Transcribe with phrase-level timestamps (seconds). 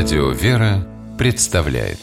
[0.00, 0.86] Радио «Вера»
[1.18, 1.98] представляет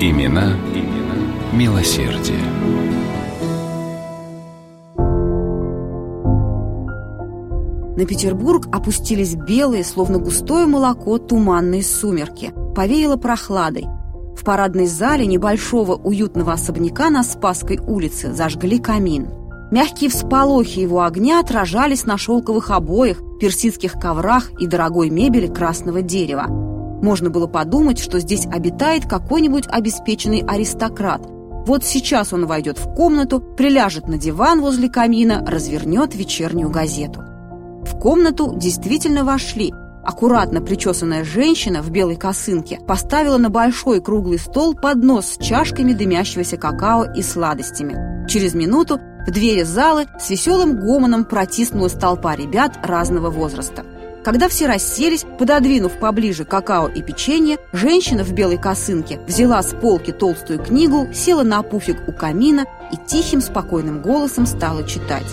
[0.00, 2.38] Имена, имена милосердие.
[7.98, 12.54] На Петербург опустились белые, словно густое молоко, туманные сумерки.
[12.74, 13.84] Повеяло прохладой.
[14.38, 19.28] В парадной зале небольшого уютного особняка на Спасской улице зажгли камин.
[19.70, 26.46] Мягкие всполохи его огня отражались на шелковых обоях, персидских коврах и дорогой мебели красного дерева.
[27.02, 31.22] Можно было подумать, что здесь обитает какой-нибудь обеспеченный аристократ.
[31.66, 37.22] Вот сейчас он войдет в комнату, приляжет на диван возле камина, развернет вечернюю газету.
[37.84, 39.72] В комнату действительно вошли.
[40.02, 46.56] Аккуратно причесанная женщина в белой косынке поставила на большой круглый стол поднос с чашками дымящегося
[46.56, 48.26] какао и сладостями.
[48.28, 53.84] Через минуту в двери залы с веселым гомоном протиснулась толпа ребят разного возраста.
[54.24, 60.12] Когда все расселись, пододвинув поближе какао и печенье, женщина в белой косынке взяла с полки
[60.12, 65.26] толстую книгу, села на пуфик у камина и тихим, спокойным голосом стала читать.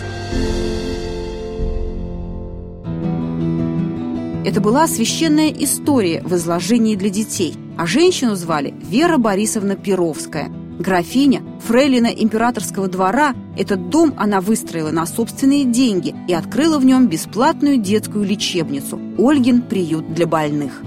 [4.44, 11.42] Это была священная история в изложении для детей, а женщину звали Вера Борисовна Перовская– Графиня,
[11.66, 17.78] фрейлина императорского двора, этот дом она выстроила на собственные деньги и открыла в нем бесплатную
[17.78, 20.82] детскую лечебницу «Ольгин приют для больных».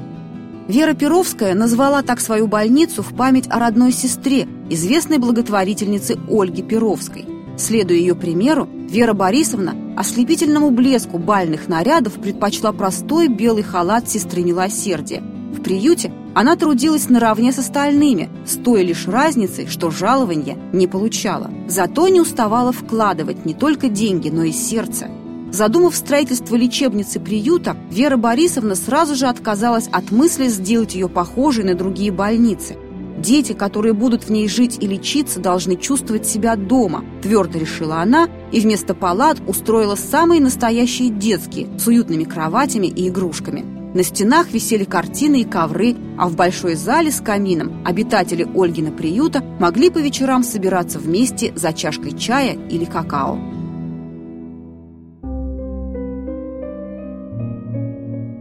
[0.68, 7.26] Вера Перовская назвала так свою больницу в память о родной сестре, известной благотворительнице Ольге Перовской.
[7.58, 15.22] Следуя ее примеру, Вера Борисовна ослепительному блеску бальных нарядов предпочла простой белый халат сестры милосердия.
[15.22, 21.50] В приюте она трудилась наравне с остальными, с той лишь разницей, что жалования не получала.
[21.68, 25.10] Зато не уставала вкладывать не только деньги, но и сердце.
[25.52, 31.74] Задумав строительство лечебницы приюта, Вера Борисовна сразу же отказалась от мысли сделать ее похожей на
[31.74, 32.78] другие больницы.
[33.18, 38.30] Дети, которые будут в ней жить и лечиться, должны чувствовать себя дома, твердо решила она,
[38.52, 43.79] и вместо палат устроила самые настоящие детские, с уютными кроватями и игрушками.
[43.94, 49.44] На стенах висели картины и ковры, а в большой зале с камином обитатели Ольгина приюта
[49.60, 53.40] могли по вечерам собираться вместе за чашкой чая или какао.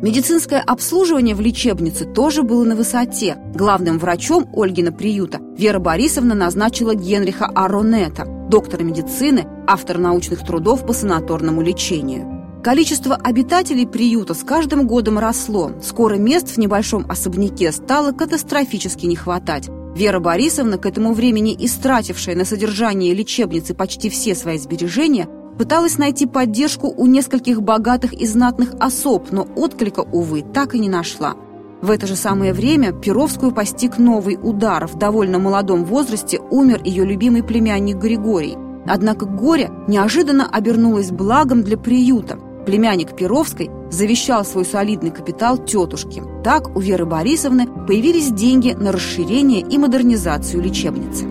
[0.00, 3.37] Медицинское обслуживание в лечебнице тоже было на высоте.
[3.54, 10.92] Главным врачом Ольгина приюта Вера Борисовна назначила Генриха Аронета, доктора медицины, автор научных трудов по
[10.92, 12.38] санаторному лечению.
[12.62, 15.70] Количество обитателей приюта с каждым годом росло.
[15.80, 19.69] Скоро мест в небольшом особняке стало катастрофически не хватать.
[19.94, 26.26] Вера Борисовна, к этому времени истратившая на содержание лечебницы почти все свои сбережения, пыталась найти
[26.26, 31.36] поддержку у нескольких богатых и знатных особ, но отклика, увы, так и не нашла.
[31.80, 34.88] В это же самое время Перовскую постиг новый удар.
[34.88, 38.56] В довольно молодом возрасте умер ее любимый племянник Григорий.
[38.84, 46.22] Однако горе неожиданно обернулось благом для приюта племянник Перовской завещал свой солидный капитал тетушке.
[46.44, 51.24] Так у Веры Борисовны появились деньги на расширение и модернизацию лечебницы.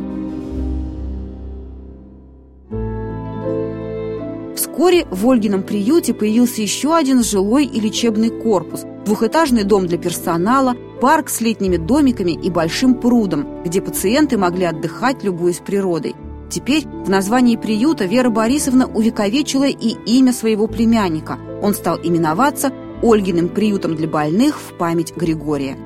[4.55, 10.75] Вскоре в Ольгином приюте появился еще один жилой и лечебный корпус, двухэтажный дом для персонала,
[10.99, 16.15] парк с летними домиками и большим прудом, где пациенты могли отдыхать, любуясь природой–
[16.49, 21.37] Теперь в названии приюта Вера Борисовна увековечила и имя своего племянника.
[21.61, 22.71] Он стал именоваться
[23.01, 25.77] Ольгиным приютом для больных в память Григория.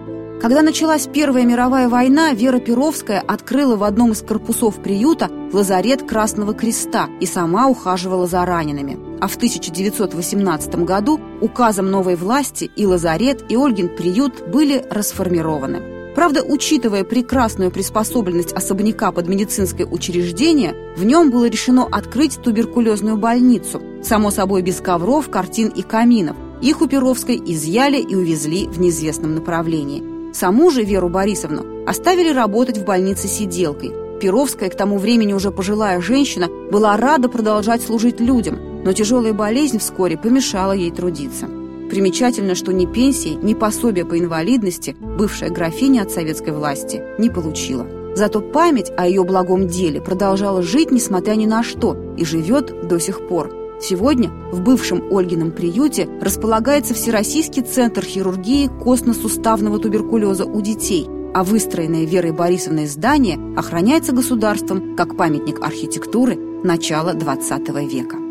[0.42, 6.54] Когда началась Первая мировая война, Вера Перовская открыла в одном из корпусов приюта лазарет Красного
[6.54, 8.98] Креста и сама ухаживала за ранеными.
[9.20, 15.91] А в 1918 году указом новой власти и лазарет, и Ольгин приют были расформированы.
[16.22, 23.82] Правда, учитывая прекрасную приспособленность особняка под медицинское учреждение, в нем было решено открыть туберкулезную больницу.
[24.04, 26.38] Само собой, без ковров, картин и каминов.
[26.62, 30.32] Их у Перовской изъяли и увезли в неизвестном направлении.
[30.32, 33.92] Саму же Веру Борисовну оставили работать в больнице сиделкой.
[34.22, 39.80] Перовская, к тому времени уже пожилая женщина, была рада продолжать служить людям, но тяжелая болезнь
[39.80, 41.48] вскоре помешала ей трудиться.
[41.92, 47.86] Примечательно, что ни пенсии, ни пособия по инвалидности бывшая графиня от советской власти не получила.
[48.16, 52.98] Зато память о ее благом деле продолжала жить, несмотря ни на что, и живет до
[52.98, 53.52] сих пор.
[53.82, 62.06] Сегодня в бывшем Ольгином приюте располагается Всероссийский центр хирургии костно-суставного туберкулеза у детей, а выстроенное
[62.06, 68.31] Верой Борисовной здание охраняется государством как памятник архитектуры начала XX века.